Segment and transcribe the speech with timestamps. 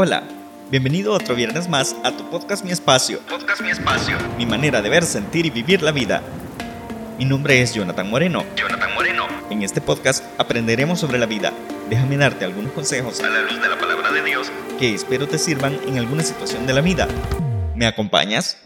[0.00, 0.22] Hola,
[0.70, 3.18] bienvenido otro viernes más a tu podcast Mi Espacio.
[3.28, 4.16] Podcast Mi Espacio.
[4.36, 6.22] Mi manera de ver, sentir y vivir la vida.
[7.18, 8.44] Mi nombre es Jonathan Moreno.
[8.54, 9.26] Jonathan Moreno.
[9.50, 11.52] En este podcast aprenderemos sobre la vida.
[11.90, 15.36] Déjame darte algunos consejos a la luz de la palabra de Dios que espero te
[15.36, 17.08] sirvan en alguna situación de la vida.
[17.74, 18.56] ¿Me acompañas?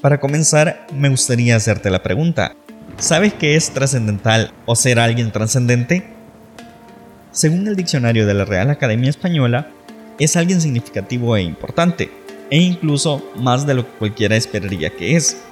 [0.00, 2.54] Para comenzar, me gustaría hacerte la pregunta.
[2.98, 6.04] ¿Sabes qué es trascendental o ser alguien trascendente?
[7.32, 9.68] Según el diccionario de la Real Academia Española,
[10.18, 12.10] es alguien significativo e importante,
[12.50, 15.42] e incluso más de lo que cualquiera esperaría que es.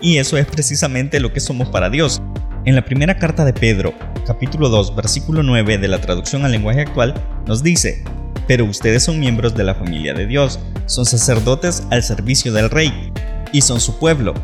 [0.00, 2.22] Y eso es precisamente lo que somos para Dios.
[2.64, 3.92] En la primera carta de Pedro,
[4.24, 7.14] capítulo 2, versículo 9 de la traducción al lenguaje actual,
[7.46, 8.04] nos dice,
[8.46, 13.12] pero ustedes son miembros de la familia de Dios, son sacerdotes al servicio del Rey,
[13.52, 14.34] y son su pueblo,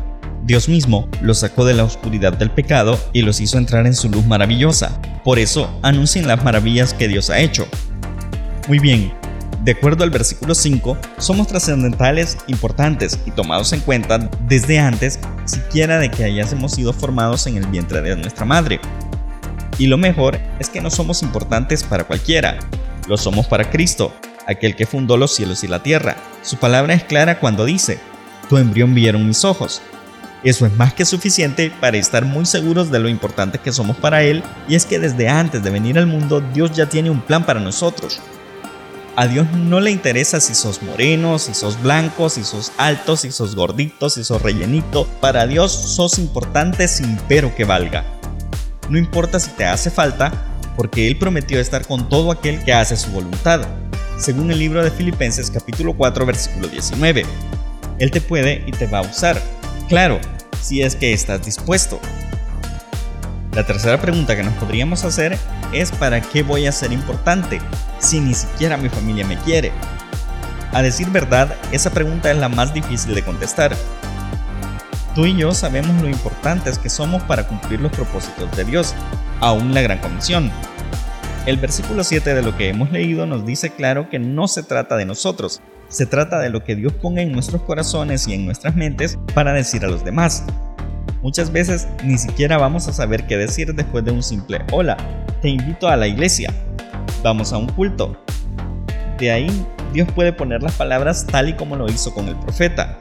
[0.49, 4.09] Dios mismo los sacó de la oscuridad del pecado y los hizo entrar en su
[4.09, 4.99] luz maravillosa.
[5.23, 7.67] Por eso anuncien las maravillas que Dios ha hecho.
[8.67, 9.13] Muy bien,
[9.63, 15.99] de acuerdo al versículo 5, somos trascendentales, importantes y tomados en cuenta desde antes siquiera
[15.99, 18.79] de que hayásemos sido formados en el vientre de nuestra madre.
[19.77, 22.57] Y lo mejor es que no somos importantes para cualquiera,
[23.07, 24.11] lo somos para Cristo,
[24.47, 26.15] aquel que fundó los cielos y la tierra.
[26.41, 27.99] Su palabra es clara cuando dice,
[28.49, 29.83] tu embrión vieron mis ojos,
[30.43, 34.23] eso es más que suficiente para estar muy seguros de lo importante que somos para
[34.23, 37.45] Él y es que desde antes de venir al mundo Dios ya tiene un plan
[37.45, 38.21] para nosotros.
[39.17, 43.31] A Dios no le interesa si sos moreno, si sos blanco, si sos alto, si
[43.31, 45.05] sos gordito, si sos rellenito.
[45.19, 48.05] Para Dios sos importante sin pero que valga.
[48.87, 50.31] No importa si te hace falta,
[50.77, 53.67] porque Él prometió estar con todo aquel que hace su voluntad,
[54.17, 57.25] según el libro de Filipenses capítulo 4 versículo 19.
[57.99, 59.41] Él te puede y te va a usar,
[59.89, 60.19] Claro,
[60.61, 61.99] si es que estás dispuesto.
[63.55, 65.35] La tercera pregunta que nos podríamos hacer
[65.73, 67.59] es ¿para qué voy a ser importante
[67.97, 69.71] si ni siquiera mi familia me quiere?
[70.73, 73.75] A decir verdad, esa pregunta es la más difícil de contestar.
[75.15, 78.93] Tú y yo sabemos lo importantes que somos para cumplir los propósitos de Dios,
[79.39, 80.51] aún la gran comisión.
[81.47, 84.97] El versículo 7 de lo que hemos leído nos dice claro que no se trata
[84.97, 88.75] de nosotros, se trata de lo que Dios ponga en nuestros corazones y en nuestras
[88.75, 90.45] mentes para decir a los demás.
[91.21, 94.95] Muchas veces ni siquiera vamos a saber qué decir después de un simple hola,
[95.41, 96.53] te invito a la iglesia,
[97.23, 98.15] vamos a un culto.
[99.17, 102.99] De ahí Dios puede poner las palabras tal y como lo hizo con el profeta.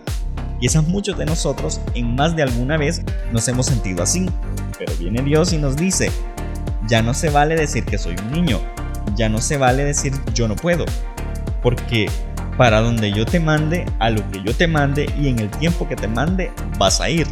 [0.58, 4.28] Quizás muchos de nosotros en más de alguna vez nos hemos sentido así,
[4.78, 6.10] pero viene Dios y nos dice,
[6.88, 8.60] ya no se vale decir que soy un niño,
[9.14, 10.84] ya no se vale decir yo no puedo,
[11.62, 12.08] porque
[12.58, 15.88] para donde yo te mande, a lo que yo te mande y en el tiempo
[15.88, 17.26] que te mande, vas a ir.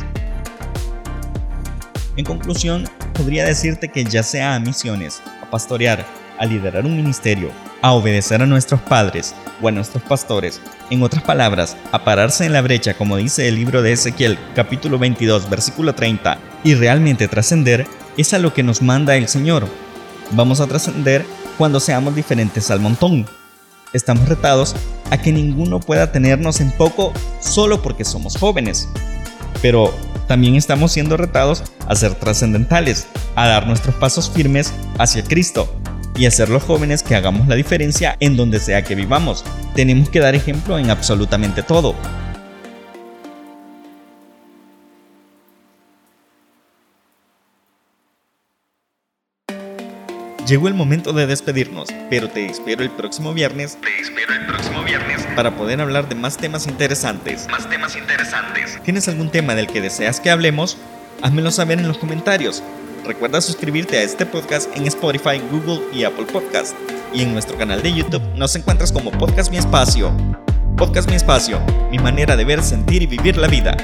[2.16, 6.06] En conclusión, podría decirte que ya sea a misiones, a pastorear,
[6.38, 7.50] a liderar un ministerio,
[7.82, 10.60] a obedecer a nuestros padres o a nuestros pastores,
[10.91, 14.97] en otras palabras, a pararse en la brecha como dice el libro de Ezequiel capítulo
[14.97, 17.84] 22 versículo 30 y realmente trascender,
[18.16, 19.66] es a lo que nos manda el Señor.
[20.31, 21.26] Vamos a trascender
[21.59, 23.26] cuando seamos diferentes al montón,
[23.92, 24.76] estamos retados
[25.10, 28.88] a que ninguno pueda tenernos en poco solo porque somos jóvenes.
[29.62, 29.92] Pero
[30.26, 35.68] también estamos siendo retados a ser trascendentales, a dar nuestros pasos firmes hacia Cristo
[36.16, 39.44] y a ser los jóvenes que hagamos la diferencia en donde sea que vivamos.
[39.74, 41.94] Tenemos que dar ejemplo en absolutamente todo.
[50.46, 53.76] Llegó el momento de despedirnos, pero te espero el próximo viernes.
[53.82, 57.48] Te espero el próximo viernes para poder hablar de más temas interesantes.
[57.50, 58.80] Más temas interesantes.
[58.84, 60.78] ¿Tienes algún tema del que deseas que hablemos?
[61.20, 62.62] Házmelo saber en los comentarios.
[63.04, 66.76] Recuerda suscribirte a este podcast en Spotify, Google y Apple Podcast.
[67.12, 70.12] Y en nuestro canal de YouTube nos encuentras como Podcast Mi Espacio.
[70.76, 73.76] Podcast Mi Espacio, mi manera de ver, sentir y vivir la vida.